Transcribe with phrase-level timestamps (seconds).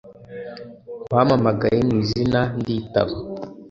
[1.13, 3.15] wampamagaye mu izina nditaba